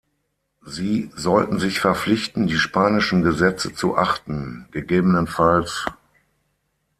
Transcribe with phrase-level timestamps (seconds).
[0.65, 5.85] Sie sollten sich verpflichten, die spanischen Gesetze zu achten, ggf.